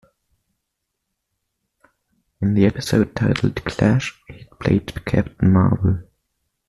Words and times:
In 2.41 2.55
the 2.55 2.65
episode, 2.65 3.15
titled 3.15 3.63
"Clash", 3.63 4.19
he 4.27 4.45
played 4.59 5.05
Captain 5.05 5.53
Marvel. 5.53 5.99